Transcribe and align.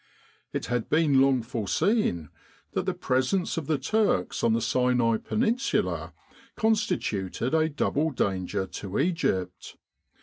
It 0.51 0.65
had 0.65 0.89
been 0.89 1.21
long 1.21 1.43
foreseen 1.43 2.29
that 2.71 2.87
the 2.87 2.93
presence 2.95 3.55
of 3.55 3.67
the 3.67 3.77
Turks 3.77 4.43
on 4.43 4.53
the 4.53 4.59
Sinai 4.59 5.17
Peninsula 5.17 6.13
constituted 6.55 7.53
a 7.53 7.69
double 7.69 8.09
danger 8.09 8.65
to 8.65 8.97
Egypt. 8.97 9.77